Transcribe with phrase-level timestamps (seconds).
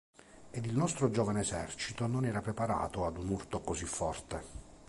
[0.49, 4.43] Ed il nostro giovane esercito non era preparato ad un urto così forte.